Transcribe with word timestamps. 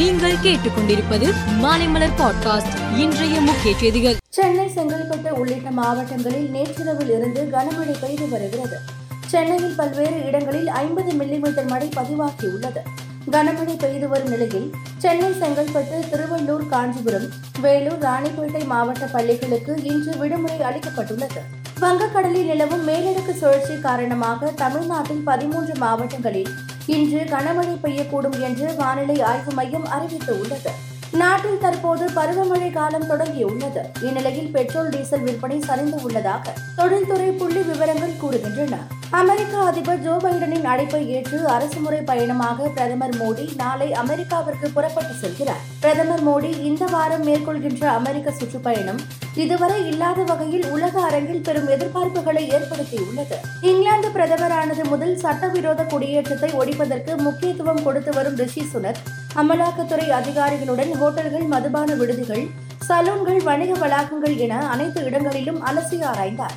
நீங்கள் 0.00 0.36
கேட்டுக்கொண்டிருப்பது 0.42 1.26
மாலைமலர் 1.62 2.14
பாட்காஸ்ட் 2.18 2.98
இன்றைய 2.98 3.40
முக்கிய 3.40 3.78
செய்திகள். 3.78 4.16
சென்னை 4.28 4.66
செங்கல்பட்டு 4.68 5.28
உள்ளிட்ட 5.28 5.70
மாவட்டங்களில் 5.70 6.50
நேற்றிரவில் 6.50 7.08
இருந்து 7.08 7.48
கனமழை 7.52 8.00
பெய்து 8.00 8.28
வருகிறது. 8.28 8.78
சென்னையில் 9.26 9.74
பல்வேறு 9.76 10.26
இடங்களில் 10.26 10.68
ஐம்பது 10.68 11.12
மில்லிமீட்டர் 11.12 11.66
மழை 11.66 11.88
பதிவாகியுள்ளது. 11.96 12.82
கனமழை 13.30 13.78
பெய்து 13.78 14.08
வரும் 14.08 14.28
நிலையில் 14.28 14.74
சென்னை 14.98 15.30
செங்கல்பட்டு 15.30 16.00
திருவள்ளூர் 16.12 16.68
காஞ்சிபுரம் 16.68 17.28
வேலூர் 17.60 17.98
ராணிப்பேட்டை 17.98 18.64
மாவட்ட 18.64 19.06
பள்ளிகளுக்கு 19.06 19.82
இன்று 19.82 20.16
விடுமுறை 20.16 20.58
அளிக்கப்பட்டுள்ளது. 20.58 21.42
வங்கக்கடலில் 21.80 22.44
நிலவும் 22.44 22.88
மேலடுக்கு 22.88 23.34
சுழற்சி 23.36 23.78
காரணமாக 23.80 24.50
தமிழ்நாட்டில் 24.50 25.24
பதிமூன்று 25.24 25.74
மாவட்டங்களில் 25.76 26.48
இன்று 26.94 27.20
கனமழை 27.32 27.74
பெய்யக்கூடும் 27.82 28.38
என்று 28.40 28.74
வானிலை 28.76 29.22
ஆய்வு 29.22 29.52
மையம் 29.52 29.88
அறிவித்துள்ளது. 29.96 30.72
நாட்டில் 31.12 31.58
தற்போது 31.58 32.04
பருவமழை 32.16 32.72
காலம் 32.72 33.08
தொடங்கியுள்ளது. 33.10 33.82
இந்நிலையில் 34.02 34.50
பெட்ரோல் 34.50 34.88
டீசல் 34.88 35.20
விற்பனை 35.20 35.60
சரிந்து 35.60 36.02
உள்ளதாக 36.02 36.52
தொழில்துறை 36.76 37.30
புள்ளி 37.30 37.60
விவரங்கள் 37.60 38.20
கூறுகின்றன. 38.22 38.76
அமெரிக்க 39.10 39.58
அதிபர் 39.58 40.02
ஜோ 40.02 40.12
பைடனின் 40.24 40.64
அழைப்பை 40.64 41.10
ஏற்று 41.10 41.46
அரசுமுறை 41.46 42.00
பயணமாக 42.00 42.68
பிரதமர் 42.68 43.16
மோடி 43.16 43.54
நாளை 43.56 43.92
அமெரிக்காவிற்கு 43.92 44.70
புறப்பட்டு 44.70 45.14
செல்கிறார். 45.22 45.64
பிரதமர் 45.80 46.24
மோடி 46.28 46.60
இந்த 46.68 46.84
வாரம் 46.84 47.26
மேற்கொள்கின்ற 47.26 47.84
அமெரிக்க 47.88 48.30
சுற்றுப்பயணம் 48.30 49.00
இதுவரை 49.34 49.86
இல்லாத 49.86 50.22
வகையில் 50.22 50.70
உலக 50.70 51.00
அரங்கில் 51.00 51.42
பெரும் 51.42 51.68
எதிர்பார்ப்புகளை 51.68 52.50
ஏற்படுத்தியுள்ளது. 52.50 53.36
இங்கிலாந்து 53.60 53.89
பிரதமரானது 54.20 54.82
முதல் 54.84 55.14
சட்டவிரோத 55.22 55.82
குடியேற்றத்தை 55.92 56.48
ஒழிப்பதற்கு 56.60 57.12
முக்கியத்துவம் 57.26 57.80
கொடுத்து 57.84 58.10
வரும் 58.16 58.36
ரிஷி 58.40 58.62
சுனக் 58.72 59.00
அமலாக்கத்துறை 59.42 60.06
அதிகாரிகளுடன் 60.18 60.92
ஹோட்டல்கள் 61.00 61.46
மதுபான 61.52 61.94
விடுதிகள் 62.00 62.44
சலூன்கள் 62.88 63.40
வணிக 63.48 63.72
வளாகங்கள் 63.82 64.36
என 64.46 64.58
அனைத்து 64.74 65.00
இடங்களிலும் 65.08 65.60
அலசி 65.70 65.98
ஆராய்ந்தார். 66.10 66.56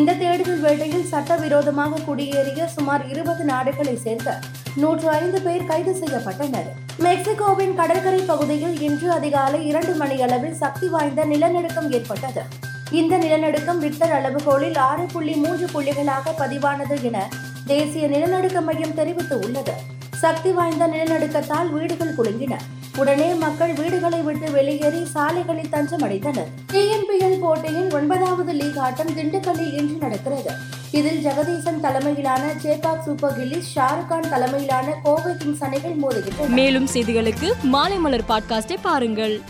இந்த 0.00 0.16
தேடுதல் 0.22 0.62
வேட்டையில் 0.66 1.10
சட்டவிரோதமாக 1.12 2.02
குடியேறிய 2.08 2.68
சுமார் 2.76 3.04
இருபது 3.12 3.44
நாடுகளை 3.52 3.96
சேர்ந்த 4.06 4.38
நூற்று 4.82 5.10
ஐந்து 5.20 5.40
பேர் 5.48 5.68
கைது 5.72 5.94
செய்யப்பட்டனர். 6.00 6.70
மெக்சிகோவின் 7.06 7.76
கடற்கரை 7.82 8.24
பகுதியில் 8.32 8.80
இன்று 8.88 9.10
அதிகாலை 9.18 9.62
இரண்டு 9.72 9.94
மணி 10.02 10.18
அளவில் 10.28 10.58
சக்தி 10.64 10.88
வாய்ந்த 10.88 11.24
நிலநடுக்கம் 11.34 11.90
ஏற்பட்டது. 11.98 12.44
இந்த 12.90 13.18
நிலநடுக்கம் 13.18 13.82
ரிக்டர் 13.82 14.12
அளவுகோலில் 14.12 14.78
ஆறு 14.78 15.06
புள்ளி 15.12 15.32
மூன்று 15.32 15.66
புள்ளிகளாக 15.66 16.30
பதிவானது 16.38 17.02
என 17.02 17.28
தேசிய 17.66 18.08
நிலநடுக்க 18.08 18.60
மையம் 18.60 18.96
தெரிவித்துள்ளது. 18.96 19.70
சக்தி 20.14 20.50
வாய்ந்த 20.50 20.86
நிலநடுக்கத்தால் 20.86 21.70
வீடுகள் 21.70 22.14
குலுங்கின. 22.14 22.56
உடனே 22.96 23.34
மக்கள் 23.34 23.72
வீடுகளை 23.72 24.20
விட்டு 24.20 24.50
வெளியேறி 24.50 25.04
சாலைகளில் 25.04 25.68
தஞ்சமடைந்தனர். 25.72 26.46
டிஎன்பிஎல் 26.72 27.38
போட்டியின் 27.40 27.92
ஒன்பதாவது 27.92 28.52
லீக் 28.52 28.78
ஆட்டம் 28.78 29.16
திண்டுக்கல்லில் 29.16 29.72
இன்று 29.72 29.96
நடக்கிறது. 30.00 30.50
இதில் 30.90 31.24
ஜெகதீசன் 31.24 31.80
தலைமையிலான 31.80 32.42
சேபாக் 32.62 33.02
சூப்பர் 33.04 33.38
கில்லிஸ் 33.38 33.78
ஷாருக்கான் 33.78 34.28
தலைமையிலான 34.28 34.94
கோவை 35.02 35.36
கிங்ஸ் 35.36 35.62
அணிகள் 35.62 35.96
மோதுகின்றன. 35.96 36.48
மேலும் 36.48 36.88
செய்திகளுக்கு 36.92 37.52
மாலைமலர் 37.72 38.28
பாட்காஸ்டை 38.28 38.76
பாருங்கள். 38.82 39.40